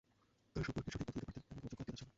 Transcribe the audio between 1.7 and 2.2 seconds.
যোগ্য আত্মীয় তাঁর ছিল না।